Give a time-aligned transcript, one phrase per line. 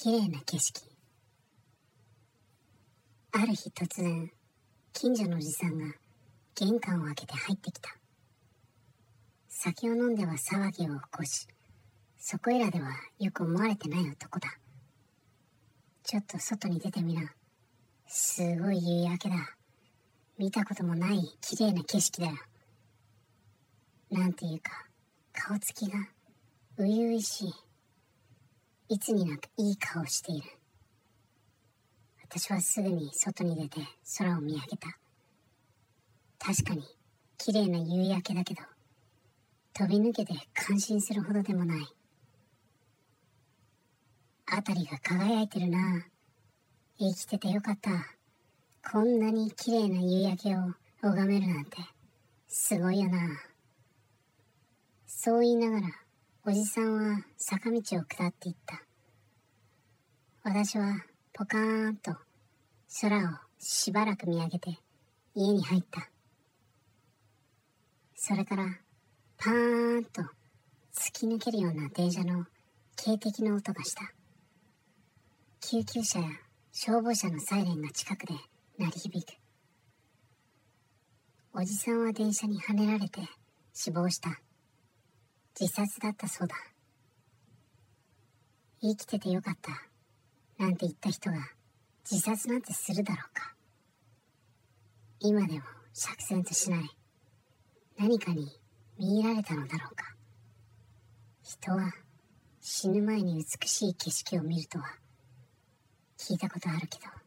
[0.00, 0.80] 綺麗な景色。
[3.32, 4.30] ある日突然
[4.92, 5.86] 近所のおじさんが
[6.54, 7.90] 玄関を開けて入ってきた。
[9.48, 11.48] 酒を飲んでは騒ぎを起こし
[12.16, 14.48] そこいらではよく思われてない男だ。
[16.04, 17.32] ちょっと外に出てみな。
[18.06, 19.34] すごい夕焼けだ。
[20.38, 22.36] 見たこともない綺麗な景色だよ。
[24.12, 24.70] なんていうか
[25.32, 25.98] 顔つきが
[26.76, 27.67] 初々しい。
[28.90, 30.48] いつになくいい顔をしている。
[32.22, 34.98] 私はすぐに外に出て空を見上げた。
[36.38, 36.82] 確かに
[37.36, 38.62] 綺麗な夕焼けだけど
[39.74, 41.86] 飛び抜けて感心するほどでもない。
[44.50, 46.06] 辺りが輝いてるな。
[46.98, 47.90] 生きててよかった。
[48.90, 50.60] こんなに綺麗な夕焼けを
[51.02, 51.76] 拝めるなんて
[52.48, 53.18] すごいよな。
[55.06, 56.07] そう言いながら
[56.48, 58.82] おじさんは坂道を下っていった。
[60.42, 62.12] 私はポカーンと
[63.02, 63.20] 空を
[63.58, 64.78] しばらく見上げて
[65.34, 66.08] 家に入った。
[68.14, 68.64] それから
[69.36, 70.22] パーンと
[70.96, 72.46] 突き抜けるような電車の
[72.96, 74.10] 警笛の音がした。
[75.60, 76.28] 救急車や
[76.72, 78.32] 消防車のサイレンが近くで
[78.78, 79.36] 鳴り響く。
[81.52, 83.20] おじさんは電車にはねられて
[83.74, 84.40] 死亡した。
[85.60, 86.54] 自殺だったそうだ。
[88.80, 89.72] 生きててよかった。
[90.62, 91.38] なんて言った人が
[92.08, 93.54] 自殺なんてするだろうか。
[95.18, 96.88] 今でも釈然としない。
[97.98, 98.46] 何かに
[99.00, 100.04] 見入られたのだろうか。
[101.42, 101.92] 人は
[102.60, 104.84] 死ぬ前に美しい景色を見るとは
[106.18, 107.17] 聞いたことあるけど。